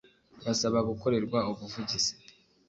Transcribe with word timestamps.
basaba 0.45 0.79
gukorerwa 0.89 1.39
ubuvugizi 1.51 2.11